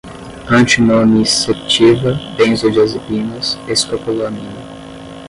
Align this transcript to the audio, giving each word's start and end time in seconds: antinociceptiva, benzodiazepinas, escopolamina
antinociceptiva, 0.57 2.09
benzodiazepinas, 2.35 3.47
escopolamina 3.73 4.51